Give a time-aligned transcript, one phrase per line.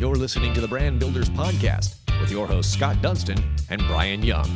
[0.00, 3.36] You're listening to the Brand Builders Podcast with your hosts Scott Dunston
[3.68, 4.48] and Brian Young.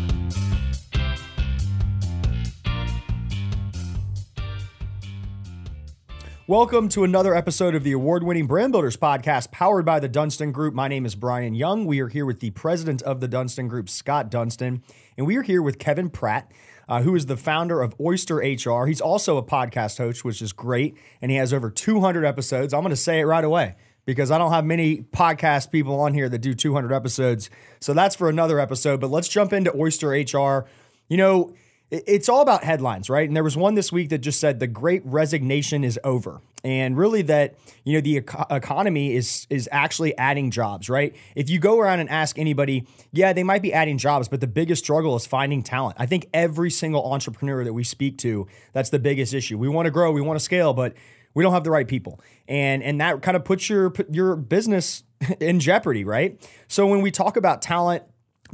[6.46, 10.50] Welcome to another episode of the award winning Brand Builders podcast powered by the Dunston
[10.50, 10.72] Group.
[10.72, 11.84] My name is Brian Young.
[11.84, 14.82] We are here with the president of the Dunston Group, Scott Dunston,
[15.18, 16.50] and we are here with Kevin Pratt.
[16.88, 18.86] Uh, who is the founder of Oyster HR?
[18.86, 22.72] He's also a podcast host, which is great, and he has over 200 episodes.
[22.72, 26.14] I'm going to say it right away because I don't have many podcast people on
[26.14, 27.50] here that do 200 episodes.
[27.80, 29.00] So that's for another episode.
[29.00, 30.66] But let's jump into Oyster HR.
[31.08, 31.54] You know,
[31.90, 33.26] it's all about headlines, right?
[33.26, 36.40] And there was one this week that just said the great resignation is over.
[36.64, 41.14] And really that, you know, the eco- economy is is actually adding jobs, right?
[41.36, 44.46] If you go around and ask anybody, yeah, they might be adding jobs, but the
[44.46, 45.96] biggest struggle is finding talent.
[45.98, 49.58] I think every single entrepreneur that we speak to, that's the biggest issue.
[49.58, 50.94] We want to grow, we want to scale, but
[51.34, 52.20] we don't have the right people.
[52.48, 55.02] And and that kind of puts your your business
[55.40, 56.40] in jeopardy, right?
[56.68, 58.04] So when we talk about talent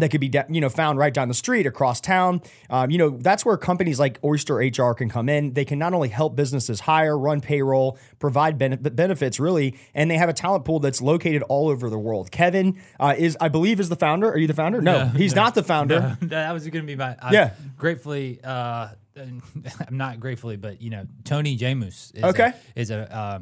[0.01, 2.43] that could be you know found right down the street across town.
[2.69, 5.53] Um, you know that's where companies like Oyster HR can come in.
[5.55, 10.29] They can not only help businesses hire, run payroll, provide benefits, really, and they have
[10.29, 12.31] a talent pool that's located all over the world.
[12.31, 14.31] Kevin uh, is, I believe, is the founder.
[14.31, 14.81] Are you the founder?
[14.81, 16.17] No, he's not the founder.
[16.21, 17.17] No, that was going to be my.
[17.21, 18.41] I, yeah, gratefully.
[18.43, 22.53] Uh, I'm not gratefully, but you know, Tony Jamous is okay.
[22.77, 23.41] A, is a uh,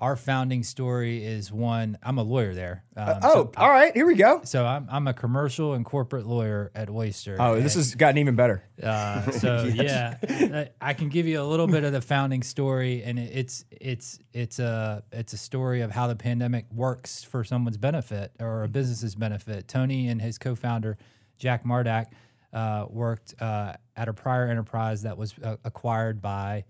[0.00, 1.98] our founding story is one.
[2.02, 2.84] I'm a lawyer there.
[2.96, 3.94] Um, uh, oh, so all right.
[3.94, 4.40] Here we go.
[4.44, 7.36] So I'm, I'm a commercial and corporate lawyer at Oyster.
[7.38, 8.64] Oh, this has gotten even better.
[8.82, 10.16] Uh, so yes.
[10.26, 14.18] yeah, I can give you a little bit of the founding story, and it's it's
[14.32, 18.68] it's a it's a story of how the pandemic works for someone's benefit or a
[18.68, 19.68] business's benefit.
[19.68, 20.96] Tony and his co-founder
[21.38, 22.06] Jack Mardack
[22.52, 26.64] uh, worked uh, at a prior enterprise that was uh, acquired by.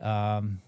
[0.00, 0.60] Um,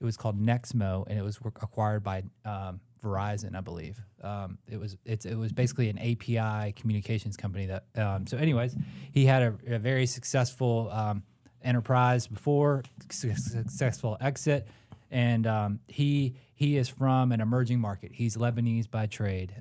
[0.00, 4.00] it was called Nexmo, and it was acquired by um, Verizon, I believe.
[4.22, 7.84] Um, it was it's it was basically an API communications company that.
[7.96, 8.76] Um, so, anyways,
[9.12, 11.22] he had a, a very successful um,
[11.62, 14.68] enterprise before, successful exit,
[15.10, 18.12] and um, he he is from an emerging market.
[18.12, 19.54] He's Lebanese by trade,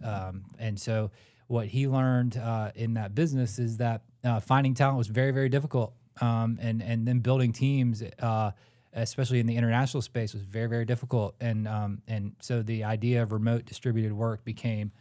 [0.60, 1.12] and so
[1.48, 5.50] what he learned uh, in that business is that uh, finding talent was very very
[5.50, 8.04] difficult, and and then building teams.
[8.20, 8.52] Uh,
[8.96, 11.36] especially in the international space, was very very difficult.
[11.42, 14.92] And um, and so the idea of remote distributed work became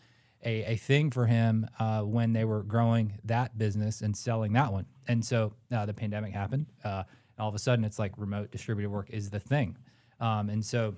[0.44, 4.72] a, a thing for him uh, when they were growing that business and selling that
[4.72, 4.86] one.
[5.08, 6.66] And so uh, the pandemic happened.
[6.84, 7.04] Uh,
[7.38, 9.76] all of a sudden, it's like remote distributed work is the thing.
[10.20, 10.94] Um, and so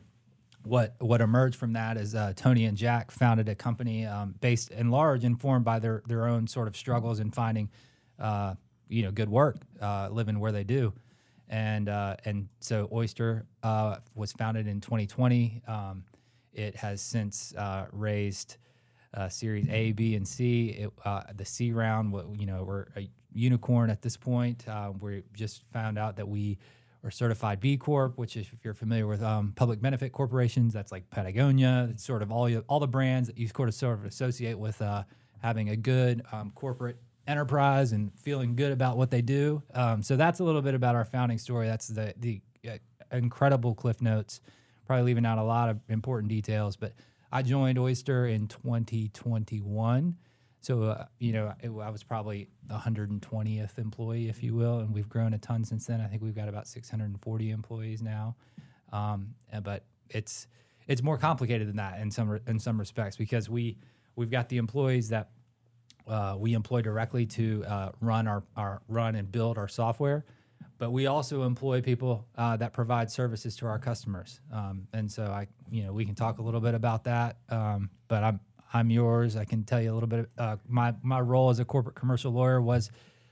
[0.63, 4.71] what what emerged from that is uh, Tony and Jack founded a company um, based
[4.71, 7.71] in large, informed by their their own sort of struggles in finding,
[8.19, 8.55] uh,
[8.89, 10.93] you know, good work, uh, living where they do
[11.49, 15.63] and uh, and so Oyster uh, was founded in 2020.
[15.67, 16.05] Um,
[16.53, 18.57] it has since uh, raised
[19.13, 20.69] uh, Series A, B, and C.
[20.71, 24.67] It, uh, the C round, you know, we're a unicorn at this point.
[24.69, 26.59] Uh, we just found out that we
[27.03, 30.91] are certified B Corp, which is, if you're familiar with um, public benefit corporations, that's
[30.91, 31.89] like Patagonia.
[31.91, 34.81] It's sort of all all the brands that you sort of sort of associate with
[35.43, 36.97] having a good um, corporate
[37.27, 39.63] enterprise and feeling good about what they do.
[39.75, 41.67] Um, so that's a little bit about our founding story.
[41.67, 42.79] That's the the uh,
[43.13, 44.41] incredible cliff notes.
[44.87, 46.93] Probably leaving out a lot of important details, but
[47.33, 50.17] I joined Oyster in 2021.
[50.61, 55.09] So uh, you know, it, I was probably 120th employee, if you will, and we've
[55.09, 56.01] grown a ton since then.
[56.01, 58.37] I think we've got about 640 employees now.
[58.93, 60.47] Um, but it's
[60.87, 63.79] it's more complicated than that in some in some respects because we
[64.17, 65.31] we've got the employees that
[66.07, 70.25] uh, we employ directly to uh, run our, our run and build our software,
[70.79, 74.41] but we also employ people uh, that provide services to our customers.
[74.53, 77.37] Um, and so I, you know, we can talk a little bit about that.
[77.49, 78.41] Um, but I'm
[78.73, 79.37] I'm yours.
[79.37, 80.29] I can tell you a little bit.
[80.37, 82.91] Uh, my my role as a corporate commercial lawyer was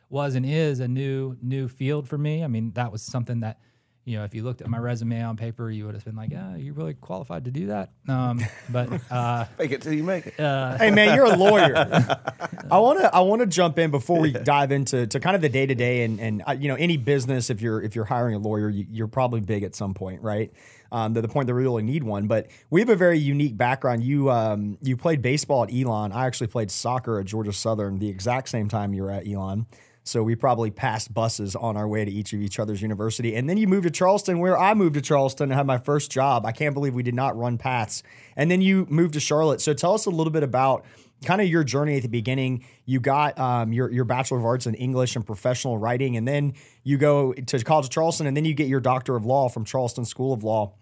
[0.08, 2.44] was and is a new new field for me.
[2.44, 3.58] I mean, that was something that
[4.04, 6.30] you know, if you looked at my resume on paper, you would have been like,
[6.30, 10.26] "Yeah, you're really qualified to do that." Um, but uh, fake it till you make
[10.26, 10.40] it.
[10.40, 11.72] Uh, hey, man, you're a lawyer.
[12.70, 15.42] I want to I want to jump in before we dive into to kind of
[15.42, 17.48] the day to day and and uh, you know any business.
[17.48, 20.52] If you're if you're hiring a lawyer, you, are probably big at some point, right?
[20.90, 22.26] Um, to the point that we really need one.
[22.26, 24.02] But we have a very unique background.
[24.02, 26.10] You um, you played baseball at Elon.
[26.10, 29.66] I actually played soccer at Georgia Southern the exact same time you were at Elon.
[30.04, 33.36] So we probably passed buses on our way to each of each other's university.
[33.36, 36.10] And then you moved to Charleston, where I moved to Charleston and had my first
[36.10, 36.44] job.
[36.44, 38.02] I can't believe we did not run paths.
[38.36, 39.60] And then you moved to Charlotte.
[39.60, 40.84] So tell us a little bit about
[41.24, 42.64] kind of your journey at the beginning.
[42.84, 46.54] You got um, your your Bachelor of Arts in English and Professional Writing, and then
[46.82, 49.64] you go to College of Charleston, and then you get your Doctor of Law from
[49.64, 50.74] Charleston School of Law.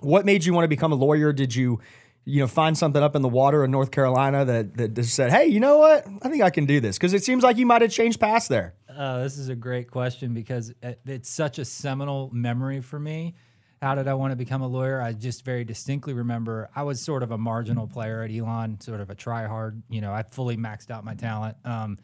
[0.00, 1.32] What made you want to become a lawyer?
[1.32, 1.80] Did you
[2.24, 5.30] you know, find something up in the water in North Carolina that that just said,
[5.30, 6.06] "Hey, you know what?
[6.22, 8.48] I think I can do this." Because it seems like you might have changed paths
[8.48, 8.74] there.
[8.88, 13.34] Uh, this is a great question because it, it's such a seminal memory for me.
[13.80, 15.00] How did I want to become a lawyer?
[15.00, 19.00] I just very distinctly remember I was sort of a marginal player at Elon, sort
[19.00, 19.82] of a try hard.
[19.88, 21.56] You know, I fully maxed out my talent.
[21.64, 21.98] Um,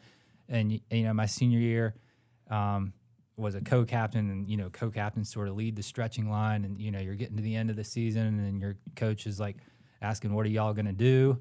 [0.47, 1.95] and you know, my senior year
[2.49, 2.93] um,
[3.35, 6.91] was a co-captain, and you know, co-captains sort of lead the stretching line, and you
[6.91, 9.57] know, you're getting to the end of the season, and your coach is like
[10.01, 11.39] asking, "What are y'all gonna do?"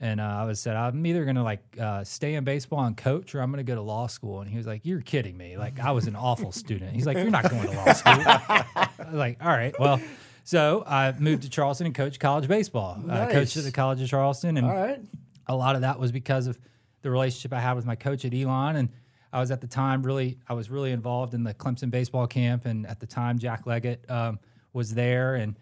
[0.00, 3.34] And uh, I was said, I'm either gonna like uh, stay in baseball and coach,
[3.34, 4.40] or I'm gonna go to law school.
[4.40, 5.56] And he was like, "You're kidding me!
[5.56, 8.88] Like I was an awful student." He's like, "You're not going to law school." I
[8.98, 10.00] was like, "All right, well."
[10.46, 12.98] So I moved to Charleston and coached college baseball.
[13.04, 13.32] I Nice.
[13.32, 15.00] coached at the College of Charleston, and right.
[15.46, 16.58] a lot of that was because of
[17.00, 18.76] the relationship I had with my coach at Elon.
[18.76, 18.88] And
[19.32, 22.66] I was at the time really, I was really involved in the Clemson baseball camp.
[22.66, 24.38] And at the time, Jack Leggett um,
[24.74, 25.36] was there.
[25.36, 25.56] And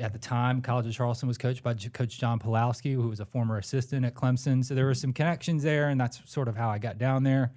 [0.00, 3.20] at the time, College of Charleston was coached by J- Coach John Pawlowski, who was
[3.20, 4.64] a former assistant at Clemson.
[4.64, 5.88] So there were some connections there.
[5.88, 7.52] And that's sort of how I got down there.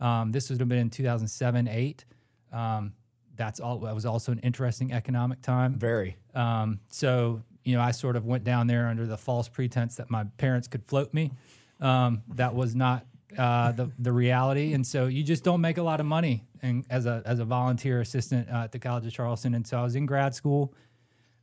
[0.00, 2.04] Um, this would have been in 2007, 8.
[2.52, 2.92] Um,
[3.36, 3.78] that's all.
[3.78, 5.74] That was also an interesting economic time.
[5.74, 6.16] Very.
[6.34, 10.10] Um, so you know, I sort of went down there under the false pretense that
[10.10, 11.32] my parents could float me.
[11.80, 13.06] Um, that was not
[13.38, 16.84] uh, the the reality, and so you just don't make a lot of money and
[16.90, 19.54] as a as a volunteer assistant uh, at the College of Charleston.
[19.54, 20.74] And so I was in grad school,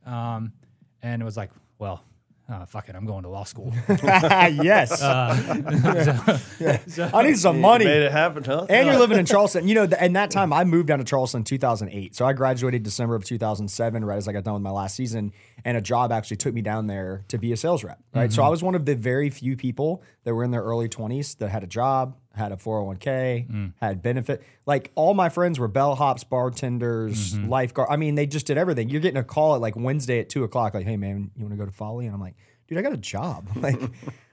[0.06, 0.52] um,
[1.02, 2.02] and it was like, well,
[2.50, 3.72] uh, fuck it, I'm going to law school.
[3.88, 5.00] yes.
[7.14, 7.84] I need some money.
[7.84, 8.66] Made it happen, huh?
[8.68, 9.68] And you're living in Charleston.
[9.68, 12.16] You know, th- and that time I moved down to Charleston in 2008.
[12.16, 15.32] So I graduated December of 2007, right as I got done with my last season.
[15.64, 18.32] And a job actually took me down there to be a sales rep, right?
[18.32, 21.38] So I was one of the very few people that were in their early 20s
[21.38, 23.72] that had a job, had a 401k, mm.
[23.80, 24.42] had benefit.
[24.66, 27.48] Like all my friends were bellhops, bartenders, mm-hmm.
[27.48, 27.88] lifeguard.
[27.90, 28.88] I mean, they just did everything.
[28.88, 31.52] You're getting a call at like Wednesday at two o'clock, like, hey, man, you want
[31.52, 32.06] to go to Folly?
[32.06, 32.36] And I'm like,
[32.68, 33.48] dude, I got a job.
[33.60, 33.80] Like,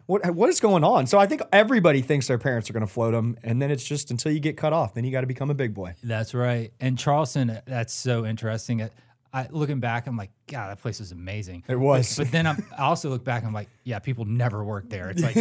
[0.06, 1.06] what what is going on?
[1.06, 3.84] So I think everybody thinks their parents are going to float them, and then it's
[3.84, 5.96] just until you get cut off, then you got to become a big boy.
[6.02, 6.72] That's right.
[6.80, 8.90] And Charleston, that's so interesting.
[9.38, 11.64] I, I looking back, I'm like, God, that place was amazing.
[11.68, 12.18] It was.
[12.18, 15.10] But, but then I'm, I also look back, I'm like, yeah, people never work there.
[15.10, 15.38] It's like,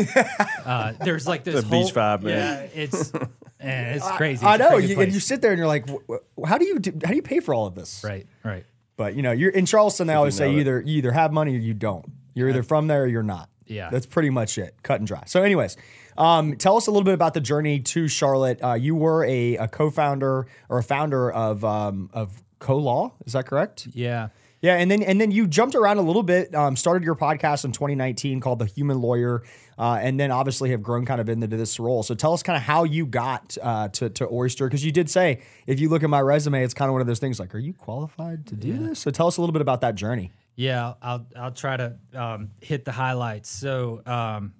[0.66, 2.32] uh, there's like this It's a beach whole- vibe, man.
[2.74, 3.12] Yeah, it's,
[3.60, 4.44] and it's crazy.
[4.44, 6.58] I It's know, crazy you, and you sit there and you're like, "Wh- wh- how
[6.58, 8.02] do you do, how do you pay for all of this?
[8.04, 8.64] right, right.
[8.96, 10.06] But you know, you're in Charleston.
[10.06, 10.60] They always say know it.
[10.60, 12.04] either you either have money or you don't.
[12.34, 13.48] You're either from there or you're not.
[13.66, 13.90] Yeah.
[13.90, 14.74] that's pretty much it.
[14.84, 15.24] Cut and dry.
[15.26, 15.76] So, anyways,
[16.16, 18.62] um, tell us a little bit about the journey to Charlotte.
[18.62, 23.14] Uh, you were a, a co-founder or a founder of um, of Co-Law.
[23.24, 23.86] Is that correct?
[23.92, 24.28] Yeah.
[24.60, 26.52] Yeah, and then and then you jumped around a little bit.
[26.52, 29.44] Um, started your podcast in 2019 called The Human Lawyer,
[29.78, 32.02] uh, and then obviously have grown kind of into this role.
[32.02, 35.08] So tell us kind of how you got uh, to to Oyster because you did
[35.08, 37.54] say if you look at my resume, it's kind of one of those things like,
[37.54, 38.98] are you qualified to do this?
[38.98, 40.32] So tell us a little bit about that journey.
[40.56, 43.50] Yeah, I'll I'll try to um, hit the highlights.
[43.50, 44.54] So, um,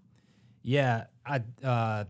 [0.63, 2.05] yeah, I uh,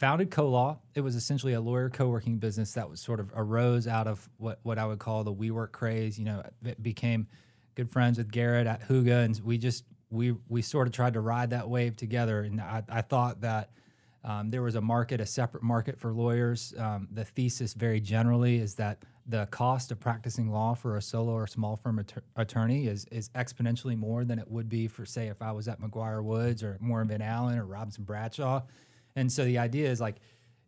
[0.00, 0.78] founded CoLaw.
[0.94, 4.58] It was essentially a lawyer co-working business that was sort of arose out of what
[4.62, 6.18] what I would call the WeWork craze.
[6.18, 7.28] You know, it became
[7.74, 11.20] good friends with Garrett at Hygge, and we just we we sort of tried to
[11.20, 12.40] ride that wave together.
[12.40, 13.70] And I, I thought that.
[14.22, 16.74] Um, there was a market, a separate market for lawyers.
[16.76, 21.32] Um, the thesis, very generally, is that the cost of practicing law for a solo
[21.32, 25.28] or small firm att- attorney is is exponentially more than it would be for, say,
[25.28, 28.60] if I was at McGuire Woods or Moore and Van Allen or Robinson Bradshaw.
[29.16, 30.16] And so the idea is like,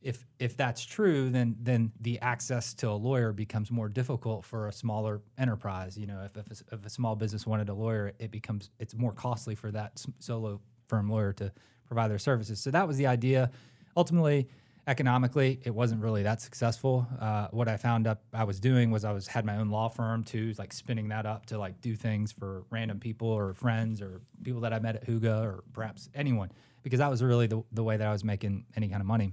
[0.02, 4.68] if if that's true, then then the access to a lawyer becomes more difficult for
[4.68, 5.96] a smaller enterprise.
[5.96, 8.94] You know, if if a, if a small business wanted a lawyer, it becomes it's
[8.94, 11.52] more costly for that solo firm lawyer to
[11.86, 12.60] provide their services.
[12.60, 13.50] So that was the idea.
[13.96, 14.48] Ultimately,
[14.86, 17.06] economically, it wasn't really that successful.
[17.20, 19.88] Uh, what I found up I was doing was I was had my own law
[19.88, 24.02] firm too, like spinning that up to like do things for random people or friends
[24.02, 26.50] or people that I met at Hygge or perhaps anyone
[26.82, 29.32] because that was really the, the way that I was making any kind of money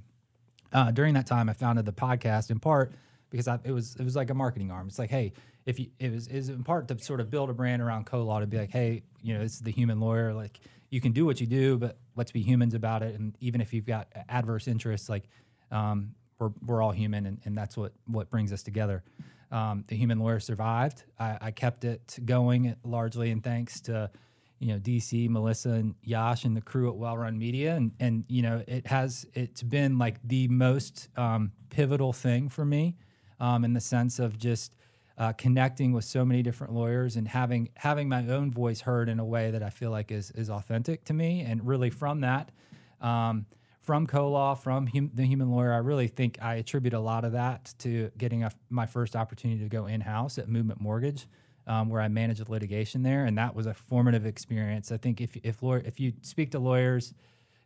[0.72, 2.91] uh, during that time, I founded the podcast in part
[3.29, 4.88] because I, it was it was like a marketing arm.
[4.88, 5.34] It's like, hey,
[5.65, 8.39] if you it was is in part to sort of build a brand around co-law
[8.39, 10.34] to be like, hey, you know, this is the human lawyer.
[10.34, 13.15] Like, you can do what you do, but let's be humans about it.
[13.20, 15.24] And even if you've got adverse interests, like
[15.72, 19.03] um, we're we're all human, and, and that's what what brings us together.
[19.51, 21.03] Um, the human lawyer survived.
[21.20, 24.12] I, I kept it going largely, and thanks to
[24.60, 28.25] you know DC, Melissa, and Yash, and the crew at Well Run Media, and and
[28.28, 32.98] you know it has it's been like the most um, pivotal thing for me,
[33.39, 34.74] um, in the sense of just
[35.18, 39.20] uh, connecting with so many different lawyers and having having my own voice heard in
[39.20, 42.51] a way that I feel like is is authentic to me, and really from that.
[43.01, 43.46] Um,
[43.82, 47.32] from co-law, from hum, the human lawyer, I really think I attribute a lot of
[47.32, 51.25] that to getting a, my first opportunity to go in-house at Movement Mortgage.
[51.69, 54.91] Um, where I managed the litigation there, and that was a formative experience.
[54.91, 57.13] I think if if lawyer, if you speak to lawyers,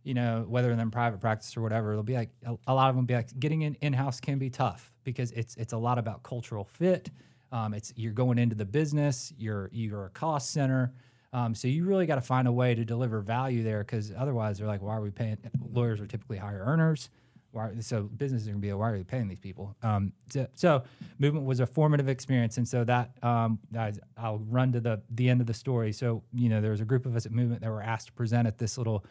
[0.03, 2.97] you know whether in private practice or whatever, it'll be like a, a lot of
[2.97, 5.97] them be like getting in in house can be tough because it's it's a lot
[5.97, 7.09] about cultural fit.
[7.53, 10.91] Um, it's you're going into the business, you're you're a cost center.
[11.31, 14.59] Um, so you really got to find a way to deliver value there because otherwise
[14.59, 15.37] they're like, why are we paying?
[15.71, 17.09] Lawyers are typically higher earners.
[17.53, 19.75] Why, so businesses are gonna be like, why are we paying these people?
[19.83, 20.83] Um, so, so,
[21.19, 25.29] movement was a formative experience, and so that um, I, I'll run to the the
[25.29, 25.93] end of the story.
[25.93, 28.13] So you know there was a group of us at Movement that were asked to
[28.13, 29.05] present at this little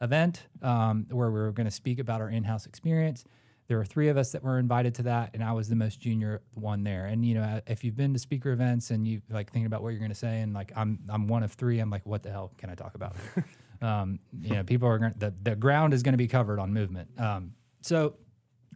[0.00, 3.24] event um, where we were going to speak about our in-house experience.
[3.66, 6.00] There were three of us that were invited to that, and I was the most
[6.00, 7.06] junior one there.
[7.06, 9.90] And you know, if you've been to speaker events and you like thinking about what
[9.90, 12.30] you're going to say, and like I'm I'm one of three, I'm like, what the
[12.30, 13.16] hell can I talk about?
[13.82, 16.72] um, you know, people are going the the ground is going to be covered on
[16.72, 17.10] movement.
[17.18, 18.14] Um, so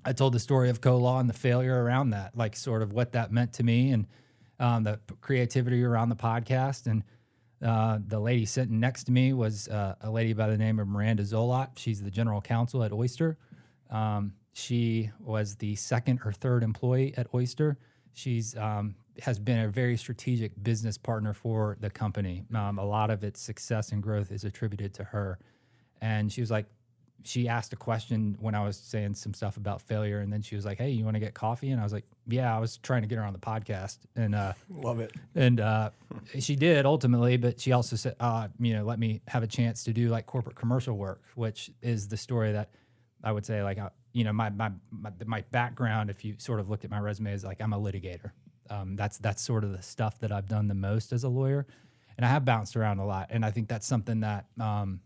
[0.05, 3.13] I told the story of co-law and the failure around that, like sort of what
[3.13, 4.07] that meant to me, and
[4.59, 6.87] um, the creativity around the podcast.
[6.87, 7.05] And
[7.65, 10.89] uh, the lady sitting next to me was uh, a lady by the name of
[10.89, 11.71] Miranda Zolot.
[11.77, 13.39] She's the general counsel at Oyster.
[13.91, 17.79] Um, she was the second or third employee at Oyster.
[18.13, 22.45] She's um, has been a very strategic business partner for the company.
[22.55, 25.39] Um, a lot of its success and growth is attributed to her.
[26.01, 26.67] And she was like,
[27.25, 30.57] she asked a question when I was saying some stuff about failure, and then she
[30.57, 32.79] was like, "Hey, you want to get coffee?" And I was like, "Yeah." I was
[32.79, 35.13] trying to get her on the podcast, and uh, love it.
[35.35, 35.91] And uh,
[36.39, 39.85] she did ultimately, but she also said, uh, "You know, let me have a chance
[39.85, 42.71] to do like corporate commercial work," which is the story that
[43.23, 43.79] I would say like
[44.13, 47.33] you know, my, my, my, my, background, if you sort of looked at my resume,
[47.33, 48.33] is like I'm a litigator.
[48.71, 51.67] Um, that's, that's sort of the stuff that I've done the most as a lawyer.
[52.17, 53.29] And I have bounced around a lot.
[53.31, 55.01] And I think that's something that, um,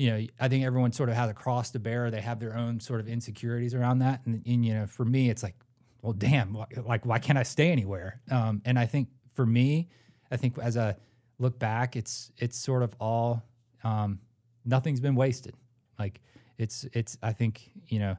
[0.00, 2.10] you know, I think everyone sort of has a cross to bear.
[2.10, 4.22] They have their own sort of insecurities around that.
[4.24, 5.56] And, and you know, for me, it's like,
[6.00, 8.22] well, damn, like, why can't I stay anywhere?
[8.30, 9.90] Um, and I think for me,
[10.30, 10.96] I think as I
[11.38, 13.44] look back, it's, it's sort of all,
[13.84, 14.20] um,
[14.64, 15.54] nothing's been wasted.
[15.98, 16.22] Like,
[16.60, 18.16] it's it's I think you know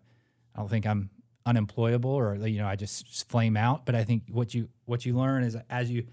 [0.55, 1.11] I don't think I'm
[1.45, 3.85] unemployable or you know I just flame out.
[3.85, 6.03] But I think what you what you learn is as you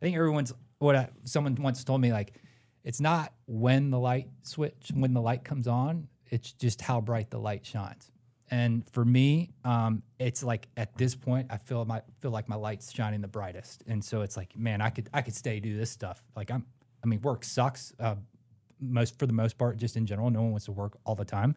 [0.00, 2.34] I think everyone's what I, someone once told me like
[2.84, 7.30] it's not when the light switch when the light comes on it's just how bright
[7.30, 8.10] the light shines
[8.50, 12.56] and for me um, it's like at this point i feel my feel like my
[12.56, 15.76] light's shining the brightest and so it's like man i could i could stay do
[15.76, 16.64] this stuff like i'm
[17.04, 18.14] i mean work sucks uh,
[18.80, 21.24] most for the most part just in general no one wants to work all the
[21.24, 21.54] time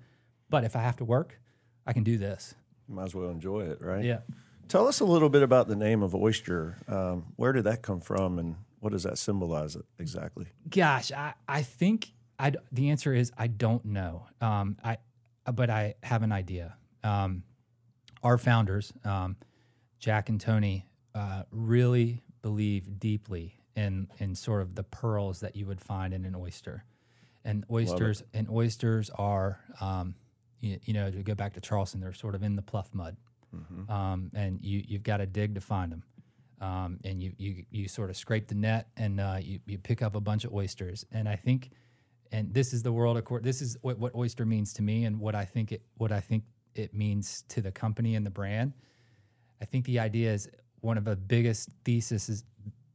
[0.51, 1.39] but if I have to work,
[1.87, 2.53] I can do this.
[2.87, 4.03] Might as well enjoy it, right?
[4.03, 4.19] Yeah.
[4.67, 6.77] Tell us a little bit about the name of Oyster.
[6.87, 10.47] Um, where did that come from, and what does that symbolize exactly?
[10.69, 14.25] Gosh, I, I think I the answer is I don't know.
[14.41, 14.97] Um, I
[15.51, 16.75] but I have an idea.
[17.03, 17.43] Um,
[18.23, 19.37] our founders, um,
[19.99, 25.67] Jack and Tony, uh, really believe deeply in in sort of the pearls that you
[25.67, 26.83] would find in an oyster,
[27.45, 30.15] and oysters and oysters are um,
[30.59, 33.17] you, you, know, to go back to Charleston, they're sort of in the pluff mud,
[33.55, 33.91] mm-hmm.
[33.91, 36.03] um, and you you've got to dig to find them.
[36.61, 40.01] Um, and you, you you sort of scrape the net and uh, you you pick
[40.01, 41.05] up a bunch of oysters.
[41.11, 41.71] And I think,
[42.31, 43.43] and this is the world of course.
[43.43, 46.19] This is what, what oyster means to me, and what I think it what I
[46.19, 46.43] think
[46.75, 48.73] it means to the company and the brand.
[49.59, 50.49] I think the idea is
[50.81, 52.43] one of the biggest theses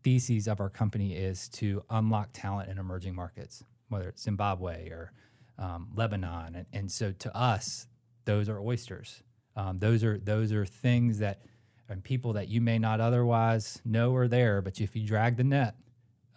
[0.07, 5.13] theses of our company is to unlock talent in emerging markets, whether it's Zimbabwe or
[5.59, 7.89] um, Lebanon, and, and, so to us,
[8.25, 9.23] those are oysters.
[9.57, 11.41] Um, those are those are things that
[11.89, 15.45] and people that you may not otherwise know are there, but if you drag the
[15.45, 15.75] net,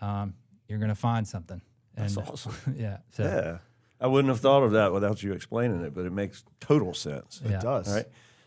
[0.02, 0.34] um,
[0.68, 1.62] you're going to find something.
[1.96, 2.54] And, That's awesome.
[2.78, 2.98] yeah.
[3.12, 3.24] So.
[3.24, 3.58] Yeah.
[4.02, 7.42] I wouldn't have thought of that without you explaining it, but it makes total sense.
[7.44, 7.90] It does.
[7.90, 8.06] All right.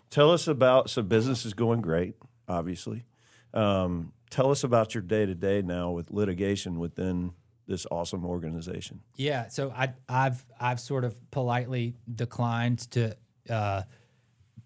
[0.08, 2.14] Tell us about so business is going great,
[2.48, 3.04] obviously.
[3.52, 7.34] Um, tell us about your day to day now with litigation within
[7.66, 9.00] this awesome organization?
[9.16, 13.16] Yeah, so I, have I've sort of politely declined to
[13.48, 13.82] uh,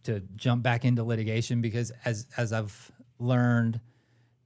[0.07, 3.81] to jump back into litigation because as as I've learned,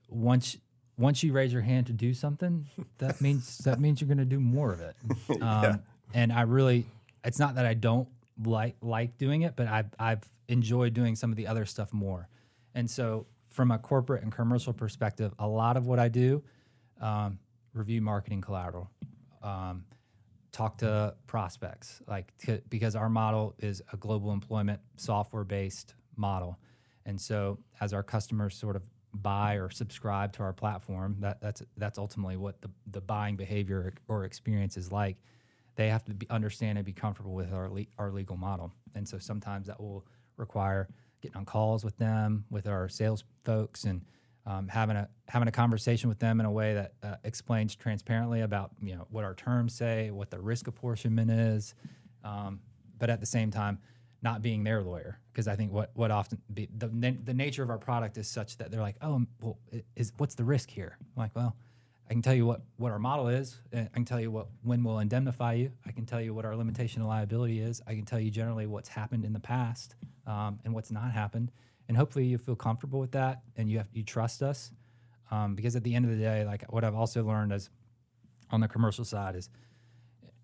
[0.09, 0.57] once
[0.99, 2.67] once you raise your hand to do something,
[2.99, 4.97] that means that means you're going to do more of it.
[5.31, 5.77] Um, yeah.
[6.13, 6.87] And I really,
[7.25, 8.09] it's not that I don't
[8.45, 12.29] like like doing it, but I've I've enjoyed doing some of the other stuff more.
[12.75, 16.43] And so, from a corporate and commercial perspective, a lot of what I do.
[17.01, 17.39] Um,
[17.73, 18.91] review marketing collateral,
[19.43, 19.85] um,
[20.53, 26.59] talk to prospects, like to, because our model is a global employment software based model,
[27.07, 31.63] and so as our customers sort of buy or subscribe to our platform, that, that's
[31.77, 35.17] that's ultimately what the, the buying behavior or experience is like.
[35.77, 39.09] They have to be, understand and be comfortable with our le- our legal model, and
[39.09, 40.05] so sometimes that will
[40.37, 40.89] require
[41.21, 44.03] getting on calls with them, with our sales folks, and
[44.47, 48.41] um, having a having a conversation with them in a way that uh, explains transparently
[48.41, 51.75] about you know what our terms say, what the risk apportionment is,
[52.25, 52.61] um,
[52.99, 53.79] but at the same time,
[54.23, 57.71] not being their lawyer because I think what what often be, the the nature of
[57.71, 59.59] our product is such that they're like, oh, well,
[59.97, 60.97] is what's the risk here?
[61.01, 61.57] I'm like, well,
[62.09, 63.59] I can tell you what what our model is.
[63.73, 65.73] I can tell you what when we'll indemnify you.
[65.87, 67.81] I can tell you what our limitation of liability is.
[67.87, 69.95] I can tell you generally what's happened in the past
[70.27, 71.53] um, and what's not happened
[71.91, 74.71] and hopefully you feel comfortable with that and you have you trust us.
[75.33, 77.71] Um, because at the end of the day like what i've also learned is
[78.51, 79.49] on the commercial side is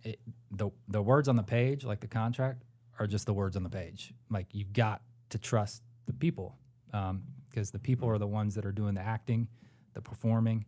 [0.04, 0.20] it,
[0.52, 2.62] the the words on the page like the contract
[2.98, 4.12] are just the words on the page.
[4.30, 7.10] Like you've got to trust the people because
[7.68, 9.48] um, the people are the ones that are doing the acting
[9.94, 10.64] the performing.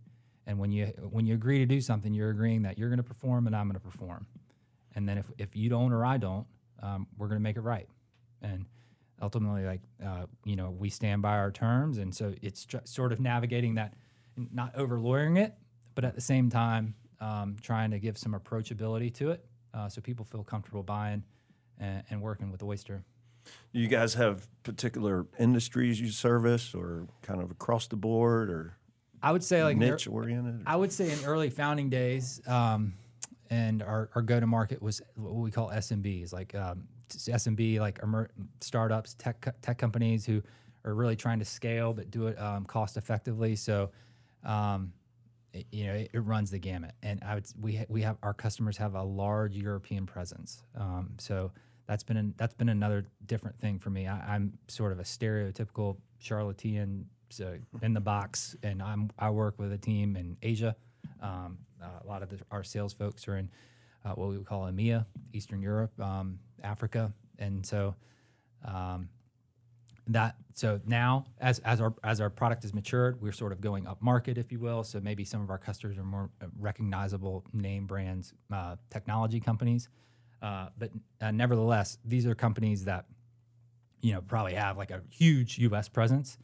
[0.47, 3.03] And when you when you agree to do something you're agreeing that you're going to
[3.03, 4.27] perform and i'm going to perform.
[4.95, 6.47] And then if, if you don't or i don't
[6.83, 7.89] um, we're going to make it right.
[8.41, 8.65] And
[9.21, 11.99] ultimately like uh, you know we stand by our terms.
[11.99, 13.95] And so it's tr- sort of navigating that
[14.53, 15.55] not over lawyering it
[15.95, 19.45] but at the same time um, trying to give some approachability to it
[19.75, 21.25] uh, so people feel comfortable buying
[21.81, 23.03] and, and, working with oyster.
[23.73, 28.77] You guys have particular industries you service or kind of across the board or
[29.23, 32.93] i would say like niche oriented i would say in early founding days um,
[33.51, 38.01] and our, our go-to-market was what we call smbs like um, SMB like
[38.61, 40.43] startups, tech tech companies who
[40.85, 43.57] are really trying to scale but do it um, cost effectively.
[43.57, 43.91] So,
[44.45, 44.93] um,
[45.53, 46.93] it, you know, it, it, runs the gamut.
[47.03, 50.63] And I would we ha- we have our customers have a large European presence.
[50.77, 51.51] Um, so
[51.87, 54.07] that's been an, that's been another different thing for me.
[54.07, 59.59] I, am sort of a stereotypical charlatan so in the box, and I'm I work
[59.59, 60.77] with a team in Asia.
[61.23, 63.51] Um, a lot of the, our sales folks are in
[64.05, 67.95] uh, what we would call EMEA, Eastern Europe, um, Africa, and so
[68.65, 69.09] um,
[70.09, 73.87] that so now as as our as our product is matured, we're sort of going
[73.87, 74.83] up market, if you will.
[74.83, 79.89] So maybe some of our customers are more uh, recognizable name brands, uh, technology companies,
[80.43, 83.07] uh, but uh, nevertheless, these are companies that
[84.01, 85.89] you know probably have like a huge U.S.
[85.89, 86.39] presence.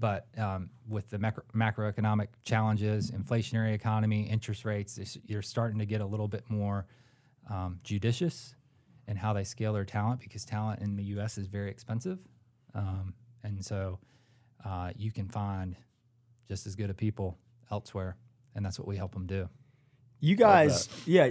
[0.00, 6.00] But um, with the macro- macroeconomic challenges, inflationary economy, interest rates, you're starting to get
[6.00, 6.86] a little bit more
[7.50, 8.54] um, judicious
[9.06, 11.36] in how they scale their talent because talent in the U.S.
[11.36, 12.18] is very expensive,
[12.74, 13.12] um,
[13.44, 13.98] and so
[14.64, 15.76] uh, you can find
[16.48, 17.36] just as good a people
[17.70, 18.16] elsewhere,
[18.54, 19.48] and that's what we help them do.
[20.20, 21.28] You guys, yeah,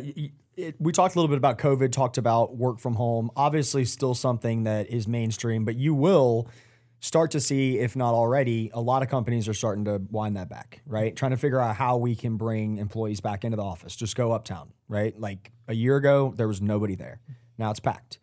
[0.57, 3.31] it, we talked a little bit about COVID, talked about work from home.
[3.35, 6.47] Obviously, still something that is mainstream, but you will
[6.99, 10.49] start to see, if not already, a lot of companies are starting to wind that
[10.49, 11.15] back, right?
[11.15, 13.95] Trying to figure out how we can bring employees back into the office.
[13.95, 15.17] Just go uptown, right?
[15.19, 17.21] Like a year ago, there was nobody there.
[17.57, 18.19] Now it's packed.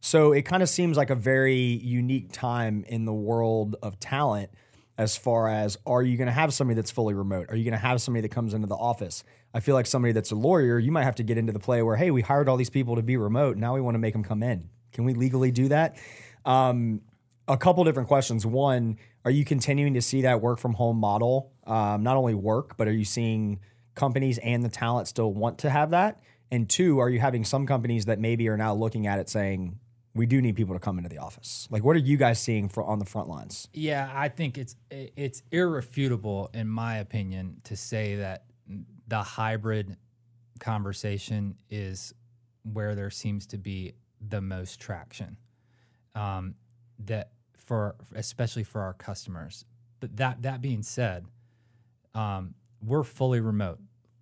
[0.00, 4.50] So it kind of seems like a very unique time in the world of talent
[4.98, 7.46] as far as are you going to have somebody that's fully remote?
[7.50, 9.24] Are you going to have somebody that comes into the office?
[9.52, 11.82] I feel like somebody that's a lawyer, you might have to get into the play
[11.82, 13.56] where, hey, we hired all these people to be remote.
[13.56, 14.70] Now we want to make them come in.
[14.92, 15.96] Can we legally do that?
[16.44, 17.02] Um,
[17.48, 18.44] a couple different questions.
[18.44, 22.76] One, are you continuing to see that work from home model um, not only work,
[22.76, 23.60] but are you seeing
[23.94, 26.20] companies and the talent still want to have that?
[26.50, 29.78] And two, are you having some companies that maybe are now looking at it saying,
[30.16, 31.68] we do need people to come into the office.
[31.70, 33.68] Like, what are you guys seeing for on the front lines?
[33.74, 38.44] Yeah, I think it's it's irrefutable, in my opinion, to say that
[39.06, 39.96] the hybrid
[40.58, 42.14] conversation is
[42.62, 43.92] where there seems to be
[44.26, 45.36] the most traction.
[46.14, 46.54] Um,
[47.04, 47.32] that
[47.66, 49.64] for especially for our customers.
[50.00, 51.26] But that that being said,
[52.14, 53.80] um, we're fully remote,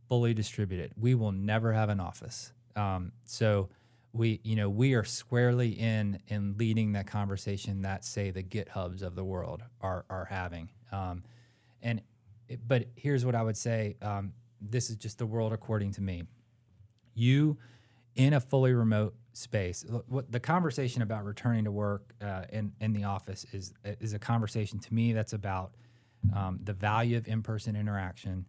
[0.08, 0.92] fully distributed.
[0.98, 2.52] We will never have an office.
[2.74, 3.68] Um, so
[4.12, 9.02] we you know we are squarely in in leading that conversation that say the GitHubs
[9.02, 10.70] of the world are are having.
[10.90, 11.22] Um,
[11.82, 12.00] and
[12.66, 13.96] but here's what I would say.
[14.00, 16.24] Um, this is just the world according to me.
[17.14, 17.58] You
[18.16, 19.84] in a fully remote space.
[20.08, 24.18] What the conversation about returning to work uh, in in the office is is a
[24.18, 25.72] conversation to me that's about
[26.34, 28.46] um, the value of in person interaction,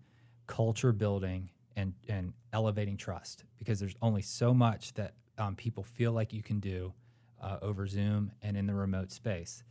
[0.47, 3.43] culture building, and and elevating trust.
[3.57, 6.93] Because there's only so much that um, people feel like you can do
[7.41, 9.63] uh, over Zoom and in the remote space.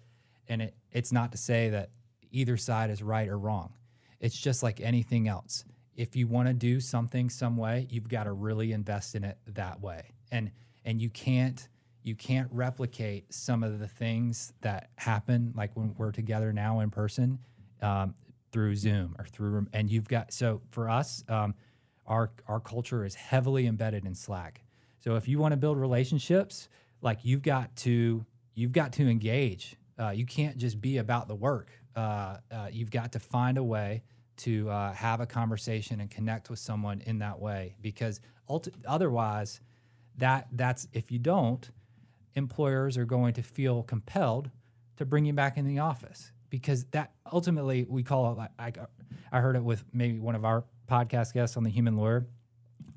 [0.48, 1.90] And it it's not to say that
[2.33, 3.72] either side is right or wrong.
[4.20, 5.64] It's just like anything else.
[5.96, 9.38] If you want to do something some way, you've got to really invest in it
[9.46, 10.11] that way.
[10.33, 10.50] And
[10.84, 11.68] and you can't
[12.02, 16.90] you can't replicate some of the things that happen like when we're together now in
[16.90, 17.38] person
[17.82, 18.14] um,
[18.52, 21.54] through zoom or through and you've got so for us um,
[22.06, 24.62] our our culture is heavily embedded in slack.
[25.00, 26.68] So if you want to build relationships
[27.00, 29.76] like you've got to you've got to engage.
[29.98, 31.70] Uh, you can't just be about the work.
[31.94, 34.02] Uh, uh, you've got to find a way
[34.36, 38.20] to uh, have a conversation and connect with someone in that way because
[38.50, 39.60] ulti- otherwise
[40.18, 41.70] that that's if you don't
[42.35, 44.50] employers are going to feel compelled
[44.96, 48.72] to bring you back in the office because that ultimately we call it I,
[49.33, 52.27] I heard it with maybe one of our podcast guests on the human lawyer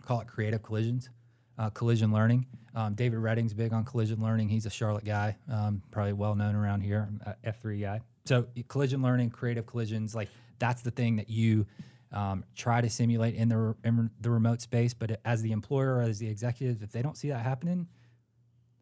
[0.03, 1.09] call it creative collisions
[1.57, 2.45] uh, collision learning.
[2.75, 4.49] Um, david redding's big on collision learning.
[4.49, 8.01] He's a charlotte guy um, probably well known around here uh, f3 guy.
[8.25, 11.65] So collision learning creative collisions like that's the thing that you
[12.11, 16.19] um, try to simulate in the, in the remote space but as the employer as
[16.19, 17.87] the executive if they don't see that happening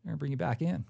[0.03, 0.85] they're going to bring you back in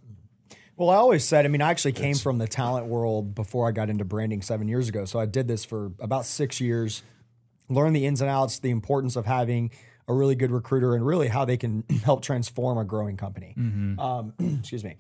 [0.78, 3.72] Well, I always said, I mean, I actually came from the talent world before I
[3.72, 5.06] got into branding seven years ago.
[5.06, 7.02] So I did this for about six years,
[7.70, 9.72] learned the ins and outs, the importance of having
[10.10, 13.54] a really good recruiter, and really how they can help transform a growing company.
[13.98, 14.98] Um, excuse me.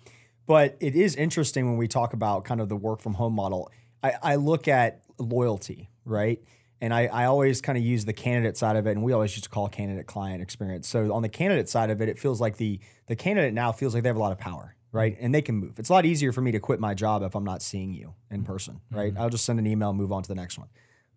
[0.47, 3.69] But it is interesting when we talk about kind of the work from home model.
[4.01, 6.39] I, I look at loyalty, right?
[6.85, 9.31] And I, I always kind of use the candidate side of it, and we always
[9.31, 10.87] used to call candidate client experience.
[10.87, 13.95] So on the candidate side of it, it feels like the the candidate now feels
[13.95, 15.15] like they have a lot of power, right?
[15.15, 15.25] Mm-hmm.
[15.25, 15.79] And they can move.
[15.79, 18.13] It's a lot easier for me to quit my job if I'm not seeing you
[18.29, 18.51] in mm-hmm.
[18.53, 19.11] person, right?
[19.11, 19.19] Mm-hmm.
[19.19, 20.67] I'll just send an email, move on to the next one.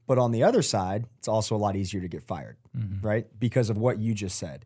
[0.07, 2.57] But on the other side, it's also a lot easier to get fired,
[3.03, 3.27] right?
[3.39, 4.65] Because of what you just said.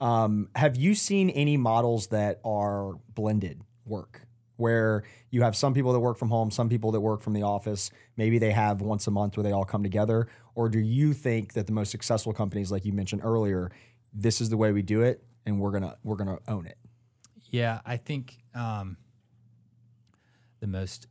[0.00, 4.22] Um, have you seen any models that are blended work
[4.60, 7.42] where you have some people that work from home, some people that work from the
[7.42, 7.90] office?
[8.16, 10.28] Maybe they have once a month where they all come together.
[10.54, 13.70] Or do you think that the most successful companies, like you mentioned earlier,
[14.12, 16.76] this is the way we do it and we're gonna we're gonna own it?
[17.50, 18.96] Yeah, I think um,
[20.60, 21.08] the most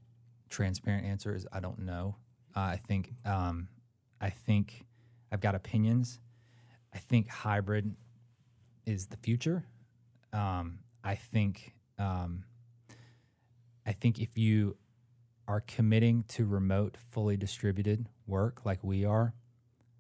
[0.50, 2.16] transparent answer is I don't know.
[2.56, 3.68] Uh, I think um,
[4.22, 4.86] I think
[5.32, 6.20] I've got opinions.
[6.94, 7.96] I think hybrid
[8.86, 9.66] is the future.
[10.34, 12.44] Um, I think um,
[13.86, 14.78] I think if you
[15.48, 19.34] are committing to remote, fully distributed work like we are,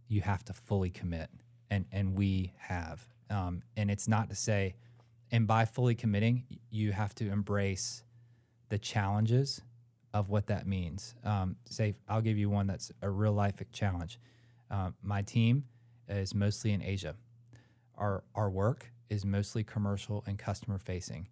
[0.07, 1.29] you have to fully commit,
[1.69, 3.07] and and we have.
[3.29, 4.75] Um, and it's not to say,
[5.31, 8.03] and by fully committing, you have to embrace
[8.69, 9.61] the challenges
[10.13, 11.15] of what that means.
[11.23, 14.19] Um, say, I'll give you one that's a real life challenge.
[14.71, 15.65] Uh, my team
[16.07, 17.15] is mostly in Asia.
[17.97, 21.27] Our our work is mostly commercial and customer facing.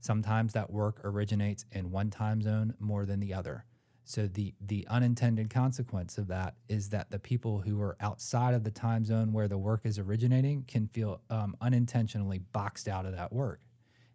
[0.00, 3.64] Sometimes that work originates in one time zone more than the other.
[4.04, 8.62] So the the unintended consequence of that is that the people who are outside of
[8.62, 13.16] the time zone where the work is originating can feel um, unintentionally boxed out of
[13.16, 13.60] that work,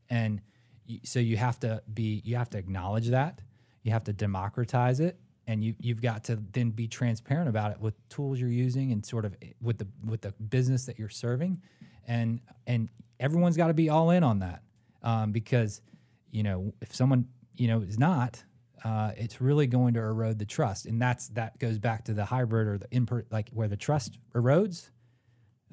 [0.09, 0.41] and
[1.03, 3.41] so you have to be you have to acknowledge that
[3.83, 7.79] you have to democratize it and you you've got to then be transparent about it
[7.79, 11.09] with tools you're using and sort of eh, with the with the business that you're
[11.09, 11.61] serving.
[12.07, 12.89] And and
[13.19, 14.61] everyone's got to be all in on that
[15.03, 15.81] um, because
[16.31, 18.43] you know if someone you know is not
[18.83, 22.25] uh, it's really going to erode the trust and that's that goes back to the
[22.25, 24.89] hybrid or the imper like where the trust erodes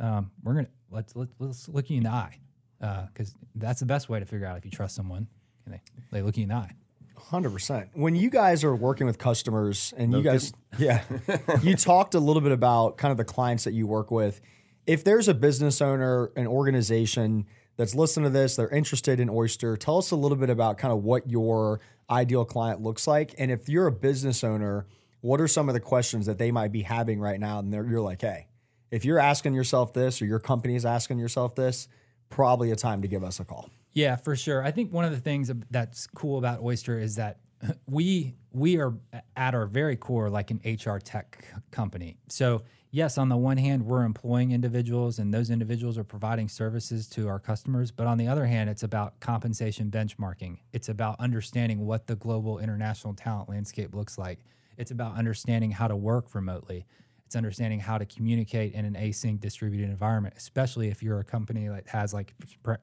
[0.00, 2.38] um, we're gonna let's let's, let's look you in the eye
[2.80, 5.26] because that's the best way to figure out if you trust someone
[5.64, 5.80] Can they
[6.12, 6.74] they look you in the eye
[7.18, 7.90] Hundred percent.
[7.94, 11.02] When you guys are working with customers, and you guys, yeah,
[11.62, 14.40] you talked a little bit about kind of the clients that you work with.
[14.86, 17.46] If there's a business owner, an organization
[17.78, 19.76] that's listening to this, they're interested in Oyster.
[19.78, 23.50] Tell us a little bit about kind of what your ideal client looks like, and
[23.50, 24.86] if you're a business owner,
[25.20, 27.60] what are some of the questions that they might be having right now?
[27.60, 28.48] And you're like, hey,
[28.90, 31.88] if you're asking yourself this, or your company is asking yourself this,
[32.28, 33.70] probably a time to give us a call.
[33.92, 34.62] Yeah, for sure.
[34.62, 37.38] I think one of the things that's cool about Oyster is that
[37.86, 38.94] we we are
[39.36, 42.16] at our very core like an HR tech company.
[42.28, 47.08] So yes, on the one hand, we're employing individuals, and those individuals are providing services
[47.10, 47.90] to our customers.
[47.90, 50.58] But on the other hand, it's about compensation benchmarking.
[50.72, 54.38] It's about understanding what the global international talent landscape looks like.
[54.76, 56.86] It's about understanding how to work remotely.
[57.26, 61.68] It's understanding how to communicate in an async distributed environment, especially if you're a company
[61.68, 62.32] that has like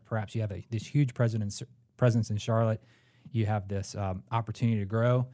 [0.05, 1.63] perhaps you have a, this huge presence
[1.97, 2.83] presence in Charlotte.
[3.31, 5.27] You have this um, opportunity to grow.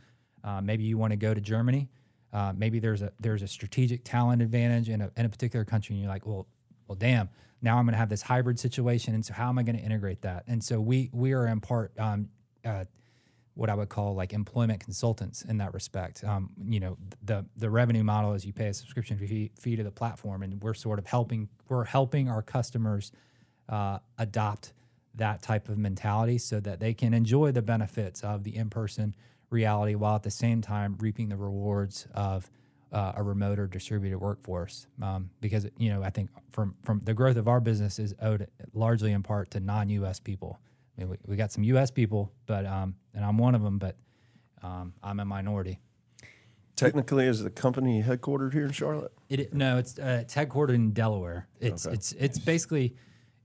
[0.45, 1.89] Uh, maybe you want to go to Germany.
[2.33, 5.95] Uh, maybe there's a there's a strategic talent advantage in a, in a particular country,
[5.95, 6.47] and you're like, well,
[6.87, 7.29] well, damn.
[7.63, 9.83] Now I'm going to have this hybrid situation, and so how am I going to
[9.83, 10.43] integrate that?
[10.47, 12.29] And so we we are in part um,
[12.65, 12.85] uh,
[13.53, 16.23] what I would call like employment consultants in that respect.
[16.23, 19.83] Um, you know, the the revenue model is you pay a subscription fee, fee to
[19.83, 23.11] the platform, and we're sort of helping we're helping our customers
[23.69, 24.73] uh, adopt
[25.15, 29.15] that type of mentality so that they can enjoy the benefits of the in person
[29.51, 32.49] reality while at the same time reaping the rewards of
[32.91, 34.87] uh, a remote or distributed workforce.
[35.01, 38.47] Um, because you know, I think from from the growth of our business is owed
[38.73, 40.19] largely in part to non U.S.
[40.19, 40.59] people.
[40.97, 41.91] I mean, we, we got some U.S.
[41.91, 43.95] people, but um, and I'm one of them, but
[44.63, 45.79] um, I'm a minority.
[46.75, 49.11] Technically, is the company headquartered here in Charlotte?
[49.29, 51.47] It, no, it's uh, it's headquartered in Delaware.
[51.59, 52.95] It's it's it's basically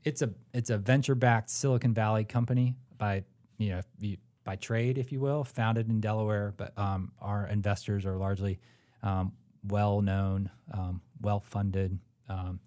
[0.05, 3.25] it's a it's a venture backed Silicon Valley company by
[3.59, 4.17] you know you-
[4.47, 6.55] by trade, if you will, founded in Delaware.
[6.57, 8.61] But um, our investors are largely
[9.03, 9.33] um,
[9.65, 11.99] well known, um, well funded
[12.31, 12.61] um,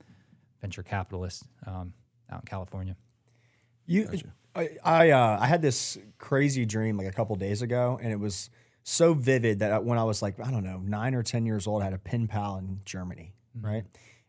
[0.62, 1.94] venture capitalists um,
[2.30, 2.96] out in California.
[3.88, 4.10] You,
[4.54, 8.20] I, I, uh, I had this crazy dream like a couple days ago, and it
[8.20, 8.50] was
[8.84, 11.82] so vivid that when I was like, I don't know, nine or ten years old,
[11.82, 13.86] I had a pen pal in Germany, right?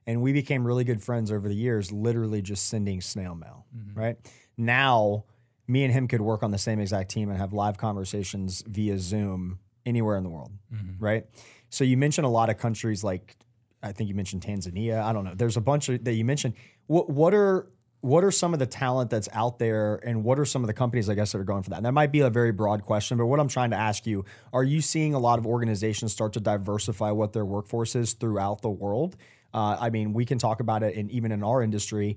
[0.07, 4.17] And we became really good friends over the years, literally just sending snail mail, right?
[4.57, 5.25] Now,
[5.71, 8.99] me and him could work on the same exact team and have live conversations via
[8.99, 10.53] Zoom anywhere in the world,
[10.99, 11.25] right?
[11.69, 13.37] So you mentioned a lot of countries like
[13.83, 15.01] I think you mentioned Tanzania.
[15.01, 15.35] I don't know.
[15.35, 16.55] There's a bunch of that you mentioned.
[16.87, 17.71] What what are
[18.03, 20.75] what are some of the talent that's out there, and what are some of the
[20.75, 21.77] companies I guess that are going for that?
[21.77, 24.25] And that might be a very broad question, but what I'm trying to ask you:
[24.53, 28.63] Are you seeing a lot of organizations start to diversify what their workforce is throughout
[28.63, 29.17] the world?
[29.53, 32.17] Uh, I mean, we can talk about it, and even in our industry,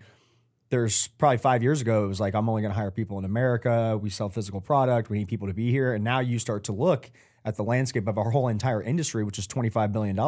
[0.74, 3.26] there's probably five years ago, it was like, I'm only going to hire people in
[3.26, 3.96] America.
[4.02, 5.08] We sell physical product.
[5.08, 5.94] We need people to be here.
[5.94, 7.12] And now you start to look
[7.46, 10.20] at the landscape of our whole entire industry, which is $25 billion.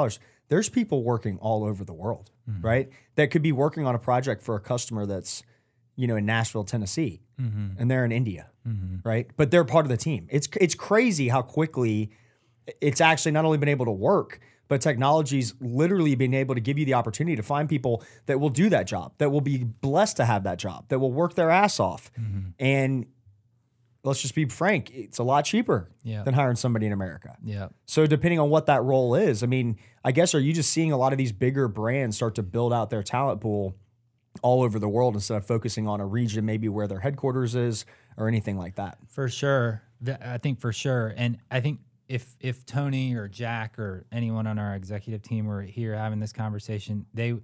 [0.50, 2.64] There's people working all over the world, mm-hmm.
[2.64, 2.90] right?
[3.16, 5.42] That could be working on a project for a customer that's,
[5.96, 7.82] you know, in Nashville, Tennessee, mm-hmm.
[7.82, 8.98] and they're in India, mm-hmm.
[9.04, 9.28] right?
[9.36, 10.28] But they're part of the team.
[10.30, 12.12] It's, it's crazy how quickly
[12.82, 16.78] it's actually not only been able to work, but technology's literally been able to give
[16.78, 20.18] you the opportunity to find people that will do that job, that will be blessed
[20.18, 22.12] to have that job, that will work their ass off.
[22.20, 22.50] Mm-hmm.
[22.60, 23.06] And
[24.04, 26.24] let's just be frank, it's a lot cheaper Yeah.
[26.24, 27.36] than hiring somebody in America.
[27.44, 27.70] Yeah.
[27.86, 30.92] So depending on what that role is, I mean, I guess are you just seeing
[30.92, 33.76] a lot of these bigger brands start to build out their talent pool
[34.42, 37.86] all over the world instead of focusing on a region maybe where their headquarters is
[38.18, 38.98] or anything like that?
[39.10, 39.82] For sure.
[40.22, 41.14] I think for sure.
[41.18, 45.62] And I think if if Tony or Jack or anyone on our executive team were
[45.62, 47.36] here having this conversation, they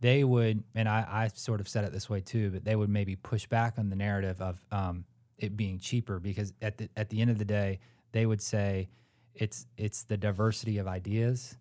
[0.00, 2.88] they would, and I, I sort of said it this way too, but they would
[2.88, 5.04] maybe push back on the narrative of um,
[5.38, 7.80] it being cheaper because at the at the end of the day,
[8.12, 8.88] they would say
[9.34, 11.56] it's it's the diversity of ideas,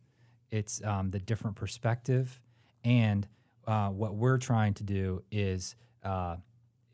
[0.51, 2.39] it's um, the different perspective,
[2.83, 3.27] and
[3.67, 6.37] uh, what we're trying to do is uh,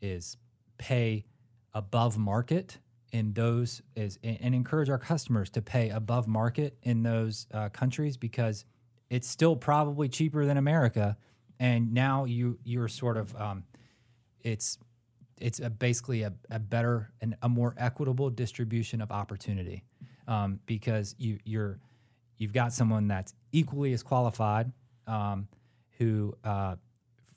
[0.00, 0.36] is
[0.78, 1.24] pay
[1.74, 2.78] above market
[3.16, 8.18] in those is and encourage our customers to pay above market in those uh, countries
[8.18, 8.66] because
[9.08, 11.16] it's still probably cheaper than America,
[11.58, 13.64] and now you you're sort of um,
[14.42, 14.78] it's
[15.40, 19.82] it's a basically a, a better and a more equitable distribution of opportunity.
[20.28, 21.78] Um, because you you're
[22.36, 24.70] you've got someone that's equally as qualified
[25.06, 25.48] um,
[25.98, 26.76] who uh,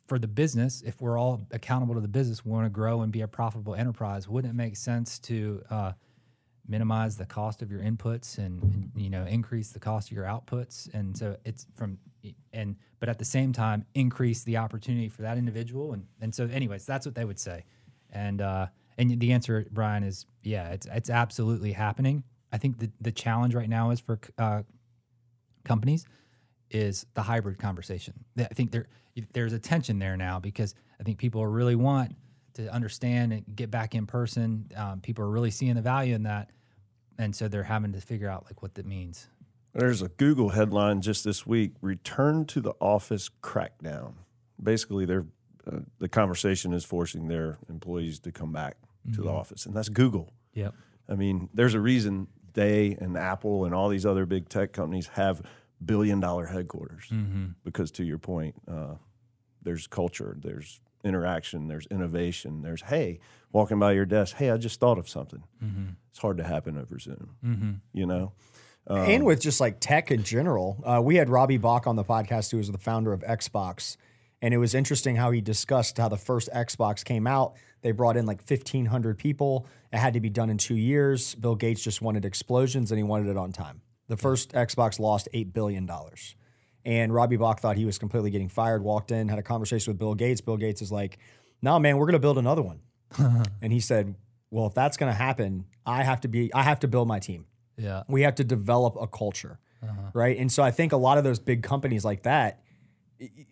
[0.10, 3.12] for the business if we're all accountable to the business we want to grow and
[3.12, 5.92] be a profitable enterprise wouldn't it make sense to uh,
[6.70, 10.26] minimize the cost of your inputs and, and, you know increase the cost of your
[10.26, 10.94] outputs?
[10.94, 11.98] And so it's from
[12.54, 15.94] and but at the same time increase the opportunity for that individual.
[15.94, 17.66] And and so anyways that's what they would say.
[18.12, 18.68] And uh
[18.98, 22.24] and the answer brian is yeah it's it's absolutely happening.
[22.54, 24.62] I think the the challenge right now is for uh
[25.66, 26.06] companies
[26.70, 28.14] is the hybrid conversation.
[28.38, 28.86] I think there
[29.34, 32.16] there's a tension there now because i think people really want
[32.60, 34.70] to understand and get back in person.
[34.76, 36.52] Um, people are really seeing the value in that.
[37.18, 39.28] And so they're having to figure out like what that means.
[39.74, 44.14] There's a Google headline just this week: "Return to the office crackdown."
[44.62, 45.26] Basically, they're
[45.72, 48.78] uh, the conversation is forcing their employees to come back
[49.14, 50.34] to the office, and that's Google.
[50.54, 50.74] yep.
[51.08, 55.08] I mean, there's a reason they and Apple and all these other big tech companies
[55.10, 55.44] have
[55.84, 57.12] billion dollar headquarters
[57.64, 58.96] because, to your point, uh,
[59.62, 63.20] there's culture, there's interaction, there's innovation, there's hey,
[63.52, 65.44] walking by your desk, hey, I just thought of something.
[65.64, 65.90] Mm-hmm.
[66.12, 67.72] It's hard to happen over Zoom, mm-hmm.
[67.94, 68.34] you know.
[68.88, 70.82] and um, with just like tech in general.
[70.86, 73.98] Uh, we had Robbie Bach on the podcast, who was the founder of Xbox,
[74.42, 77.56] and it was interesting how he discussed how the first Xbox came out.
[77.82, 79.68] They brought in like fifteen hundred people.
[79.94, 81.36] It had to be done in two years.
[81.36, 83.82] Bill Gates just wanted explosions, and he wanted it on time.
[84.08, 86.36] The first Xbox lost eight billion dollars.
[86.90, 90.00] And Robbie Bach thought he was completely getting fired, walked in, had a conversation with
[90.00, 90.42] Bill Gates.
[90.42, 91.20] Bill Gates is like,
[91.62, 92.80] no, man, we're going to build another one.
[93.62, 94.16] and he said,
[94.50, 97.20] well, if that's going to happen, I have to be, I have to build my
[97.20, 97.46] team.
[97.78, 98.04] Yeah.
[98.08, 99.60] We have to develop a culture.
[99.84, 100.12] Uh-huh.
[100.14, 100.36] Right?
[100.36, 102.62] And so i think a lot of those big companies like that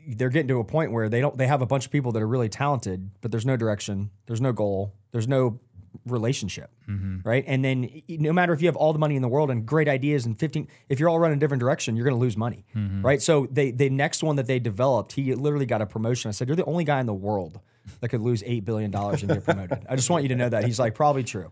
[0.08, 2.22] they're getting to a point where they don't they have a bunch of people that
[2.22, 5.60] are really talented but there's no direction there's no goal there's no
[6.06, 7.28] relationship mm-hmm.
[7.28, 7.44] right?
[7.48, 9.88] And then no matter if you have all the money in the world and great
[9.88, 12.66] ideas and 15 if you're all running a different direction you're going to lose money
[12.76, 13.06] mm-hmm.
[13.06, 13.22] right?
[13.22, 16.30] So they the next one that they developed he literally got a promotion.
[16.30, 17.60] I said you're the only guy in the world
[18.02, 19.86] that could lose 8 billion dollars and get promoted.
[19.90, 20.66] I just want you to know that.
[20.66, 21.52] He's like probably true.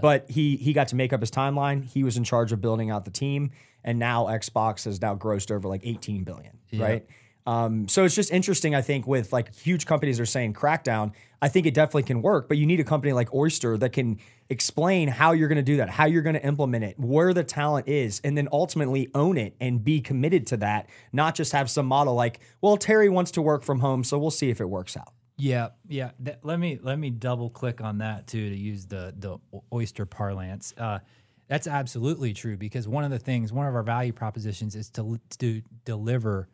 [0.00, 1.84] But he he got to make up his timeline.
[1.84, 3.50] He was in charge of building out the team,
[3.84, 7.06] and now Xbox has now grossed over like 18 billion, right?
[7.48, 11.12] Um, so it's just interesting, I think, with like huge companies are saying crackdown.
[11.40, 14.18] I think it definitely can work, but you need a company like Oyster that can
[14.50, 17.44] explain how you're going to do that, how you're going to implement it, where the
[17.44, 21.70] talent is, and then ultimately own it and be committed to that, not just have
[21.70, 24.68] some model like, well, Terry wants to work from home, so we'll see if it
[24.68, 25.14] works out.
[25.38, 26.10] Yeah, yeah.
[26.20, 29.38] That, let me let me double click on that too to use the the
[29.72, 30.74] oyster parlance.
[30.76, 30.98] Uh,
[31.46, 35.18] that's absolutely true because one of the things, one of our value propositions is to
[35.38, 36.50] to deliver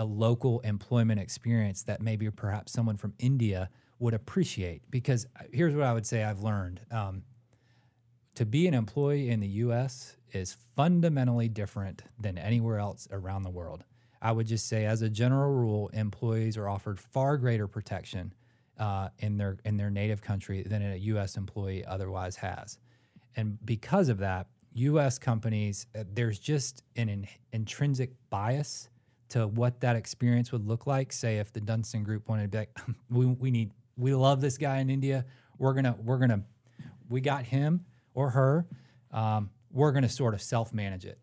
[0.00, 4.80] a local employment experience that maybe perhaps someone from India would appreciate.
[4.90, 7.22] Because uh, here's what I would say I've learned: um,
[8.34, 10.16] to be an employee in the U.S.
[10.32, 13.84] is fundamentally different than anywhere else around the world.
[14.22, 18.32] I would just say, as a general rule, employees are offered far greater protection
[18.78, 21.36] uh, in their in their native country than a U.S.
[21.36, 22.78] employee otherwise has,
[23.36, 25.18] and because of that, U.S.
[25.18, 28.88] companies uh, there's just an in, intrinsic bias
[29.30, 31.12] to what that experience would look like.
[31.12, 32.78] Say, if the Dunston Group wanted to be like,
[33.10, 35.24] we, we need we love this guy in India,
[35.58, 36.42] we're gonna we're gonna
[37.08, 38.66] we got him or her,
[39.12, 41.18] um, we're gonna sort of self manage it.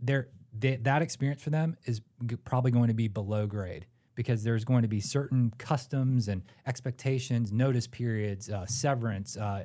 [0.00, 2.00] There they, that experience for them is
[2.44, 7.52] probably going to be below grade because there's going to be certain customs and expectations,
[7.52, 9.64] notice periods, uh, severance, uh,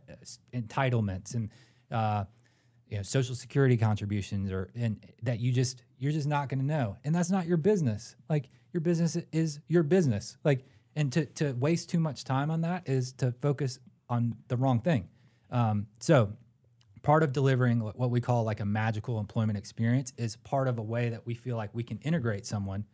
[0.54, 1.50] entitlements, and
[1.90, 2.26] uh,
[2.92, 6.66] you know, social security contributions, or and that you just you're just not going to
[6.66, 8.16] know, and that's not your business.
[8.30, 10.38] Like your business is your business.
[10.44, 14.58] Like and to to waste too much time on that is to focus on the
[14.58, 15.08] wrong thing.
[15.50, 16.34] Um, so
[17.02, 20.84] part of delivering what we call like a magical employment experience is part of a
[20.84, 22.86] way that we feel like we can integrate someone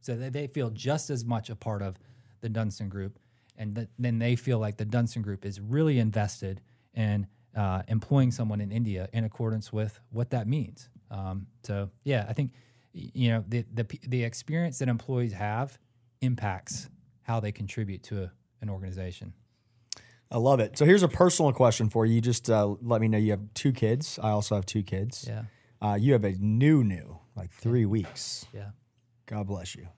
[0.00, 1.96] so that they feel just as much a part of
[2.40, 3.18] the Dunston Group,
[3.56, 6.60] and that then they feel like the Dunston Group is really invested
[6.94, 7.26] in
[7.58, 10.88] uh, employing someone in India in accordance with what that means.
[11.10, 12.52] Um, so yeah, I think
[12.92, 15.78] you know the the the experience that employees have
[16.20, 16.88] impacts
[17.22, 19.32] how they contribute to a, an organization.
[20.30, 20.78] I love it.
[20.78, 22.20] So here's a personal question for you.
[22.20, 24.18] Just uh, let me know you have two kids.
[24.22, 25.26] I also have two kids.
[25.26, 25.44] Yeah.
[25.80, 28.46] Uh, you have a new, new, like three weeks.
[28.52, 28.70] Yeah.
[29.26, 29.88] God bless you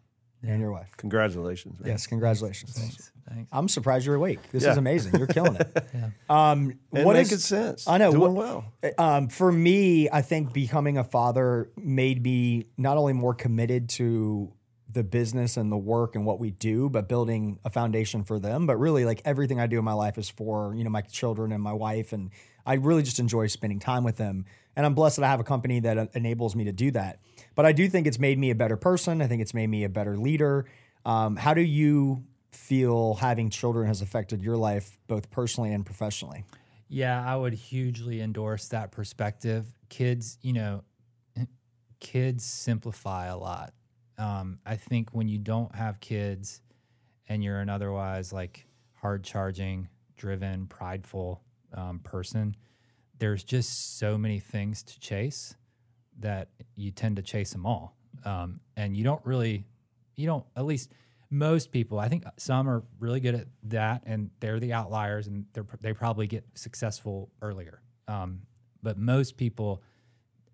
[0.42, 0.88] and your wife.
[0.96, 1.79] Congratulations.
[1.81, 1.90] Man.
[1.90, 2.72] Yes, congratulations.
[2.79, 3.12] Thanks.
[3.29, 3.48] Thanks.
[3.53, 4.40] I'm surprised you're awake.
[4.50, 4.72] This Yeah.
[4.72, 5.14] is amazing.
[5.16, 5.85] You're killing it.
[5.94, 6.11] Yeah.
[6.29, 7.87] Um, And what making is- sense.
[7.87, 8.11] I know.
[8.12, 8.94] Doing what- well.
[8.98, 14.53] Um, for me, I think becoming a father made me not only more committed to
[14.92, 18.66] the business and the work and what we do, but building a foundation for them.
[18.66, 21.53] But really, like everything I do in my life is for you know my children
[21.53, 22.31] and my wife, and
[22.66, 24.44] I really just enjoy spending time with them.
[24.76, 27.20] And I'm blessed that I have a company that uh, enables me to do that.
[27.54, 29.20] But I do think it's made me a better person.
[29.20, 30.66] I think it's made me a better leader.
[31.04, 36.44] Um, how do you feel having children has affected your life, both personally and professionally?
[36.88, 39.66] Yeah, I would hugely endorse that perspective.
[39.88, 40.84] Kids, you know,
[42.00, 43.72] kids simplify a lot.
[44.18, 46.60] Um, I think when you don't have kids
[47.28, 51.42] and you're an otherwise like hard charging, driven, prideful
[51.74, 52.56] um, person,
[53.18, 55.54] there's just so many things to chase
[56.18, 57.96] that you tend to chase them all.
[58.24, 59.66] Um, and you don't really,
[60.16, 60.90] you don't, at least
[61.30, 65.46] most people, I think some are really good at that and they're the outliers and
[65.52, 67.83] they're, they probably get successful earlier.
[68.09, 68.42] Um,
[68.83, 69.83] but most people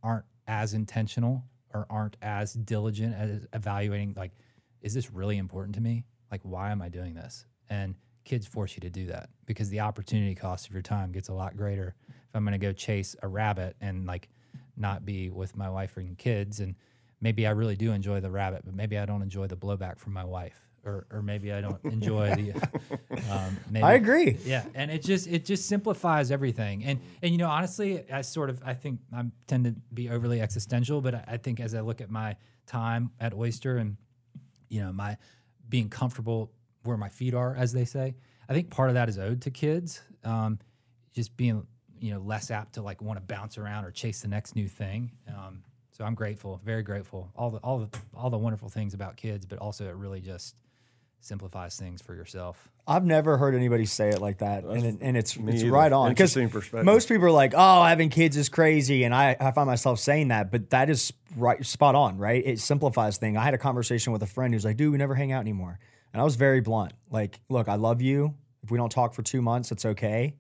[0.03, 4.33] aren't as intentional or aren't as diligent as evaluating, like,
[4.83, 6.05] is this really important to me?
[6.31, 7.47] Like, why am I doing this?
[7.69, 7.95] And
[8.27, 11.33] kids force you to do that because the opportunity cost of your time gets a
[11.33, 11.95] lot greater.
[12.09, 14.29] If I'm going to go chase a rabbit and like
[14.77, 16.75] not be with my wife and kids, and
[17.21, 20.13] maybe I really do enjoy the rabbit, but maybe I don't enjoy the blowback from
[20.13, 22.69] my wife, or or maybe I don't enjoy the.
[23.31, 24.39] Um, maybe, I agree.
[24.45, 26.85] yeah, and it just it just simplifies everything.
[26.85, 30.41] And and you know, honestly, I sort of I think I tend to be overly
[30.41, 32.37] existential, but I, I think as I look at my
[32.67, 33.97] time at Oyster and
[34.69, 35.17] you know my
[35.69, 36.53] being comfortable
[36.87, 38.15] where my feet are, as they say,
[38.49, 40.03] I think part of that is owed to kids.
[40.25, 40.59] Um,
[41.15, 41.67] just being
[42.01, 44.69] you know less apt to like want to bounce around or chase the next new
[44.69, 45.13] thing.
[45.29, 45.63] Um,
[45.93, 47.31] so I'm grateful, very grateful.
[47.37, 50.55] All the all the all the wonderful things about kids, but also it really just
[51.21, 52.69] simplifies things for yourself.
[52.87, 55.73] I've never heard anybody say it like that, and, it, and it's it's either.
[55.73, 56.11] right on.
[56.11, 56.85] Because Interesting perspective.
[56.85, 60.29] most people are like, "Oh, having kids is crazy," and I, I find myself saying
[60.29, 62.43] that, but that is right, spot on, right?
[62.47, 63.37] It simplifies things.
[63.39, 65.79] I had a conversation with a friend who's like, "Dude, we never hang out anymore,"
[66.17, 66.95] and I was very blunt.
[67.11, 68.37] Like, look, I love you.
[68.63, 70.35] If we don't talk for two months, it's okay,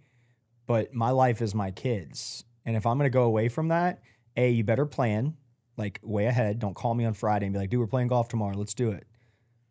[0.66, 4.00] but my life is my kids, and if I'm gonna go away from that,
[4.38, 5.36] a you better plan
[5.76, 6.60] like way ahead.
[6.60, 8.56] Don't call me on Friday and be like, "Dude, we're playing golf tomorrow.
[8.56, 9.06] Let's do it."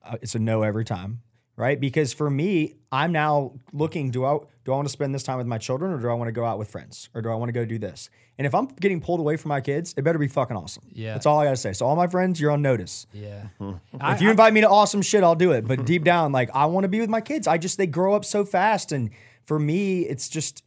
[0.04, 1.24] Uh, it's a no every time.
[1.56, 1.80] Right?
[1.80, 5.38] Because for me, I'm now looking do I do I want to spend this time
[5.38, 7.36] with my children or do I want to go out with friends or do I
[7.36, 8.10] want to go do this?
[8.38, 10.84] And if I'm getting pulled away from my kids, it better be fucking awesome.
[10.92, 11.14] Yeah.
[11.14, 11.72] That's all I got to say.
[11.72, 13.08] So all my friends, you're on notice.
[13.14, 13.48] Yeah.
[13.94, 15.68] if you invite me to awesome shit, I'll do it.
[15.68, 17.48] But deep down, like I want to be with my kids.
[17.48, 19.12] I just they grow up so fast, and
[19.44, 20.64] for me, it's just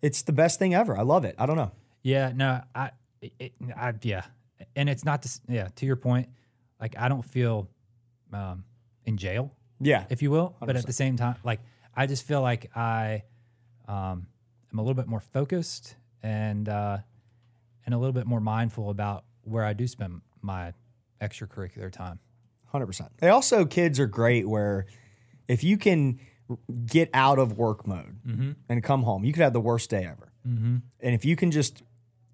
[0.00, 0.96] it's the best thing ever.
[0.96, 1.34] I love it.
[1.38, 1.72] I don't know.
[2.02, 4.24] Yeah, no, I, it, I, yeah,
[4.74, 5.40] and it's not this.
[5.48, 6.28] Yeah, to your point,
[6.80, 7.68] like I don't feel
[8.32, 8.64] um,
[9.04, 9.52] in jail,
[9.82, 11.60] Yeah, if you will, but at the same time, like
[11.94, 13.22] I just feel like I
[13.88, 14.26] um,
[14.72, 16.98] am a little bit more focused and uh,
[17.84, 20.72] and a little bit more mindful about where I do spend my
[21.20, 22.18] extracurricular time.
[22.66, 23.10] hundred percent.
[23.18, 24.86] They also kids are great where
[25.48, 26.20] if you can
[26.86, 28.16] get out of work mode
[28.68, 30.32] and come home, you could have the worst day ever.
[31.00, 31.82] And if you can just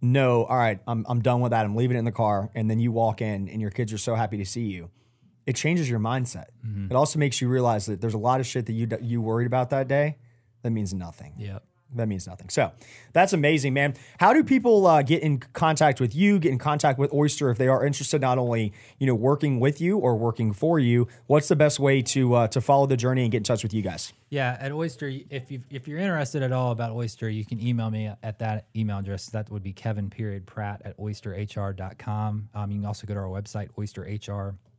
[0.01, 1.65] know, all right, I'm I'm done with that.
[1.65, 3.99] I'm leaving it in the car, and then you walk in and your kids are
[3.99, 4.91] so happy to see you.
[5.49, 6.49] It changes your mindset.
[6.91, 9.47] It also makes you realize that there's a lot of shit that you you worried
[9.47, 10.17] about that day
[10.63, 11.33] that means nothing.
[11.39, 11.61] Yeah.
[11.95, 12.51] That means nothing.
[12.51, 12.73] So
[13.15, 13.95] that's amazing, man.
[14.21, 16.39] How do people uh, get in contact with you?
[16.39, 19.81] Get in contact with Oyster if they are interested, not only you know working with
[19.81, 21.09] you or working for you.
[21.29, 23.73] What's the best way to uh, to follow the journey and get in touch with
[23.73, 24.13] you guys?
[24.29, 27.91] Yeah, at Oyster, if you if you're interested at all about Oyster, you can email
[27.91, 29.31] me at that email address.
[29.31, 32.51] That would be Kevin period Pratt at oysterhr.com.
[32.55, 33.71] Um, you can also go to our website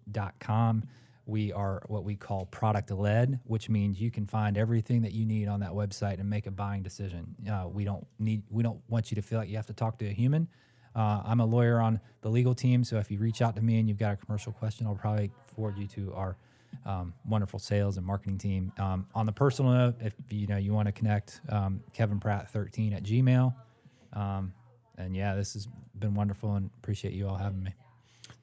[0.09, 0.83] oysterhr.com.
[1.25, 5.25] We are what we call product led, which means you can find everything that you
[5.25, 7.35] need on that website and make a buying decision.
[7.49, 9.99] Uh, we don't need we don't want you to feel like you have to talk
[9.99, 10.47] to a human.
[10.95, 13.79] Uh, I'm a lawyer on the legal team, so if you reach out to me
[13.79, 16.35] and you've got a commercial question, I'll probably forward you to our
[16.85, 18.71] um, wonderful sales and marketing team.
[18.79, 22.49] Um, on the personal note, if you know you want to connect, um, Kevin Pratt
[22.49, 23.53] 13 at Gmail.
[24.13, 24.51] Um,
[24.97, 27.75] and yeah, this has been wonderful and appreciate you all having me.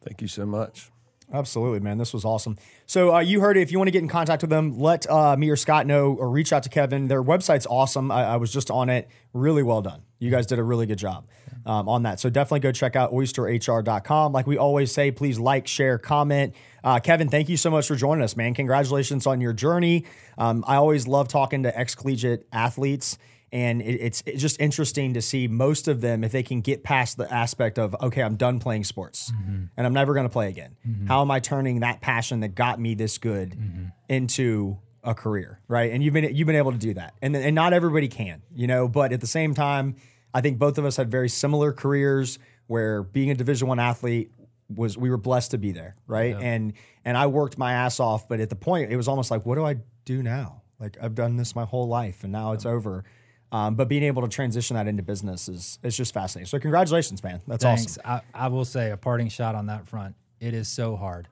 [0.03, 0.91] Thank you so much.
[1.33, 1.99] Absolutely, man.
[1.99, 2.57] This was awesome.
[2.87, 3.63] So uh, you heard it.
[3.63, 6.13] If you want to get in contact with them, let uh, me or Scott know,
[6.15, 7.09] or reach out to Kevin.
[7.09, 8.13] Their website's awesome.
[8.13, 9.09] I, I was just on it.
[9.33, 10.03] Really well done.
[10.19, 11.27] You guys did a really good job
[11.67, 12.21] um, on that.
[12.21, 14.33] So definitely go check out oysterhr.com.
[14.33, 16.55] Like we always say, please like, share, comment.
[16.85, 18.55] Uh, Kevin, thank you so much for joining us, man.
[18.55, 20.05] Congratulations on your journey.
[20.39, 23.19] Um, I always love talking to ex collegiate athletes.
[23.57, 26.85] And it, it's, it's just interesting to see most of them if they can get
[26.85, 29.65] past the aspect of okay, I'm done playing sports mm-hmm.
[29.75, 30.77] and I'm never going to play again.
[30.87, 31.07] Mm-hmm.
[31.07, 33.87] How am I turning that passion that got me this good mm-hmm.
[34.11, 35.91] into a career, right?
[35.91, 38.67] And you've been you've been able to do that, and and not everybody can, you
[38.67, 38.89] know.
[38.89, 39.97] But at the same time,
[40.35, 44.33] I think both of us had very similar careers where being a Division One athlete
[44.69, 46.37] was we were blessed to be there, right?
[46.39, 46.75] And
[47.07, 49.55] and I worked my ass off, but at the point it was almost like, what
[49.55, 50.61] do I do now?
[50.79, 53.05] Like I've done this my whole life, and now it's over.
[53.53, 56.47] Um, but being able to transition that into business is is just fascinating.
[56.49, 57.41] So congratulations, man.
[57.47, 57.99] That's Thanks.
[58.05, 58.23] awesome.
[58.35, 60.17] I, I will say a parting shot on that front.
[60.41, 61.29] It is so hard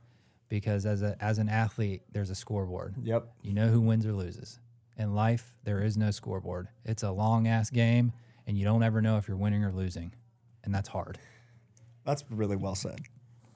[0.49, 2.95] because as a as an athlete, there's a scoreboard.
[3.03, 3.29] Yep.
[3.43, 4.61] You know who wins or loses.
[4.97, 6.69] In life, there is no scoreboard.
[6.85, 8.13] It's a long ass game,
[8.47, 10.15] and you don't ever know if you're winning or losing,
[10.63, 11.19] and that's hard.
[12.05, 13.01] That's really well said.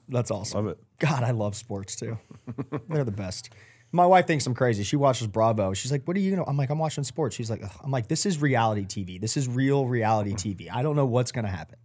[0.09, 0.65] That's awesome.
[0.65, 0.83] Love it.
[0.99, 2.17] God, I love sports too.
[2.89, 3.51] They're the best.
[3.91, 4.83] My wife thinks I'm crazy.
[4.83, 5.73] She watches Bravo.
[5.73, 7.71] She's like, "What are you gonna?" I'm like, "I'm watching sports." She's like, Ugh.
[7.83, 9.19] "I'm like, this is reality TV.
[9.19, 10.69] This is real reality TV.
[10.71, 11.77] I don't know what's gonna happen."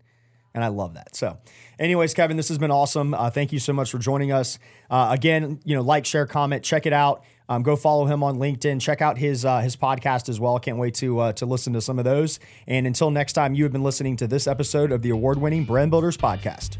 [0.54, 1.16] And I love that.
[1.16, 1.38] So,
[1.80, 3.12] anyways, Kevin, this has been awesome.
[3.12, 4.58] Uh, thank you so much for joining us.
[4.88, 7.24] Uh, again, you know, like, share, comment, check it out.
[7.48, 8.80] Um, go follow him on LinkedIn.
[8.80, 10.58] Check out his uh, his podcast as well.
[10.58, 12.38] Can't wait to uh, to listen to some of those.
[12.66, 15.64] And until next time, you have been listening to this episode of the award winning
[15.64, 16.78] Brand Builders Podcast.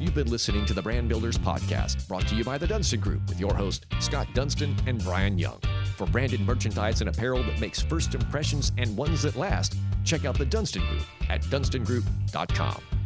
[0.00, 3.20] You've been listening to the Brand Builders Podcast, brought to you by the Dunston Group
[3.28, 5.60] with your host, Scott Dunston and Brian Young.
[5.98, 10.38] For branded merchandise and apparel that makes first impressions and ones that last, check out
[10.38, 12.99] the Dunston Group at dunstongroup.com.